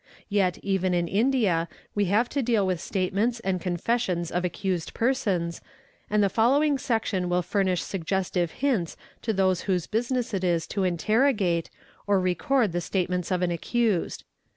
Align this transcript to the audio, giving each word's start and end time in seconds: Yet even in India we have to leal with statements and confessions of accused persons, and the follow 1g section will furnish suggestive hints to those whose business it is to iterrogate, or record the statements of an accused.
Yet 0.29 0.57
even 0.63 0.95
in 0.95 1.07
India 1.07 1.67
we 1.93 2.05
have 2.05 2.27
to 2.29 2.41
leal 2.41 2.65
with 2.65 2.81
statements 2.81 3.39
and 3.41 3.61
confessions 3.61 4.31
of 4.31 4.43
accused 4.43 4.95
persons, 4.95 5.61
and 6.09 6.23
the 6.23 6.27
follow 6.29 6.61
1g 6.61 6.79
section 6.79 7.29
will 7.29 7.43
furnish 7.43 7.83
suggestive 7.83 8.49
hints 8.49 8.97
to 9.21 9.31
those 9.31 9.61
whose 9.69 9.85
business 9.85 10.33
it 10.33 10.43
is 10.43 10.65
to 10.69 10.83
iterrogate, 10.85 11.69
or 12.07 12.19
record 12.19 12.71
the 12.71 12.81
statements 12.81 13.29
of 13.29 13.43
an 13.43 13.51
accused. 13.51 14.23